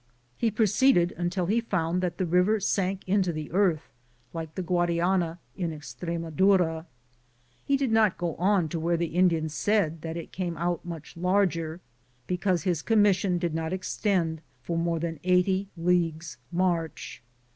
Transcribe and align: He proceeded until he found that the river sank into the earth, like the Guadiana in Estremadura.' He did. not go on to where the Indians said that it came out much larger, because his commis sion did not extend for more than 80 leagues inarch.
He 0.35 0.49
proceeded 0.49 1.11
until 1.15 1.45
he 1.45 1.61
found 1.61 2.01
that 2.01 2.17
the 2.17 2.25
river 2.25 2.59
sank 2.59 3.07
into 3.07 3.31
the 3.31 3.51
earth, 3.51 3.93
like 4.33 4.55
the 4.55 4.63
Guadiana 4.63 5.37
in 5.55 5.69
Estremadura.' 5.71 6.87
He 7.63 7.77
did. 7.77 7.91
not 7.91 8.17
go 8.17 8.33
on 8.37 8.67
to 8.69 8.79
where 8.79 8.97
the 8.97 9.13
Indians 9.15 9.53
said 9.53 10.01
that 10.01 10.17
it 10.17 10.31
came 10.31 10.57
out 10.57 10.83
much 10.83 11.15
larger, 11.15 11.81
because 12.25 12.63
his 12.63 12.81
commis 12.81 13.13
sion 13.17 13.37
did 13.37 13.53
not 13.53 13.73
extend 13.73 14.41
for 14.63 14.75
more 14.75 14.97
than 14.99 15.19
80 15.23 15.67
leagues 15.77 16.39
inarch. 16.51 17.21